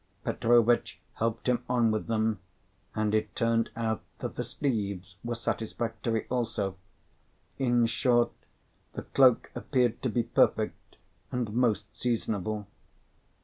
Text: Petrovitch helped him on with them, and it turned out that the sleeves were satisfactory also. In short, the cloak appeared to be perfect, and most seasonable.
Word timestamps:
Petrovitch 0.23 0.97
helped 1.13 1.47
him 1.47 1.63
on 1.69 1.91
with 1.91 2.07
them, 2.07 2.39
and 2.95 3.13
it 3.13 3.35
turned 3.35 3.69
out 3.75 4.01
that 4.17 4.33
the 4.35 4.43
sleeves 4.43 5.17
were 5.23 5.35
satisfactory 5.35 6.25
also. 6.27 6.75
In 7.59 7.85
short, 7.85 8.31
the 8.93 9.03
cloak 9.03 9.51
appeared 9.53 10.01
to 10.01 10.09
be 10.09 10.23
perfect, 10.23 10.95
and 11.31 11.53
most 11.53 11.95
seasonable. 11.95 12.65